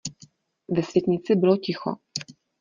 [0.75, 1.89] Ve světnici bylo ticho.